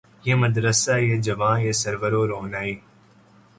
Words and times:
یہ 0.25 0.35
مدرسہ 0.43 0.93
یہ 0.99 1.17
جواں 1.25 1.55
یہ 1.65 1.71
سرور 1.81 2.13
و 2.19 2.23
رعنائی 2.31 2.73